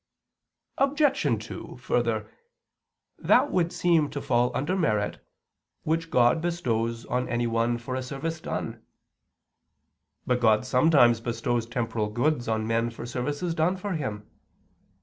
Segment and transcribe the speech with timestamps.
[0.79, 1.45] Obj.
[1.47, 2.27] 2: Further,
[3.19, 5.23] that would seem to fall under merit,
[5.83, 8.83] which God bestows on anyone for a service done.
[10.25, 14.27] But God sometimes bestows temporal goods on men for services done for Him.